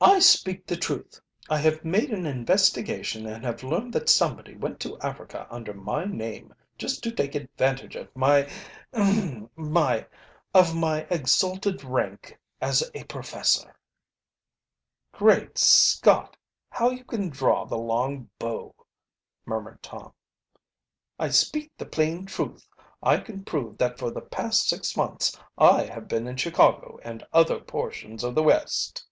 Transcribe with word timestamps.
"I 0.00 0.20
speak 0.20 0.66
the 0.66 0.76
truth. 0.76 1.20
I 1.50 1.58
have 1.58 1.84
made 1.84 2.10
an 2.10 2.24
investigation, 2.24 3.26
and 3.26 3.44
have 3.44 3.64
learned 3.64 3.92
that 3.94 4.08
somebody 4.08 4.54
went 4.56 4.78
to 4.80 4.98
Africa 5.00 5.48
under 5.50 5.74
my 5.74 6.04
name, 6.04 6.54
just 6.78 7.02
to 7.02 7.10
take 7.10 7.34
advantage 7.34 7.96
of 7.96 8.08
my 8.14 8.48
ahem 8.94 9.48
of 10.54 10.76
my 10.76 11.06
exalted 11.10 11.82
rank 11.82 12.38
as 12.60 12.88
a 12.94 13.02
professor." 13.04 13.76
"Great 15.12 15.58
Scott! 15.58 16.36
how 16.70 16.90
you 16.90 17.04
can 17.04 17.28
draw 17.28 17.64
the 17.66 17.76
long 17.78 18.30
bow!" 18.38 18.74
murmured 19.44 19.82
Tom. 19.82 20.12
"I 21.18 21.30
speak 21.30 21.76
the 21.76 21.86
plain 21.86 22.26
truth. 22.26 22.66
I 23.02 23.18
can 23.18 23.44
prove 23.44 23.76
that 23.78 23.98
for 23.98 24.10
the 24.12 24.22
past 24.22 24.68
six 24.68 24.96
months 24.96 25.38
I 25.58 25.84
have 25.86 26.06
been 26.08 26.28
in 26.28 26.36
Chicago 26.36 26.98
and 27.02 27.26
other 27.32 27.58
portions 27.58 28.22
of 28.22 28.34
the 28.36 28.42
West. 28.42 29.04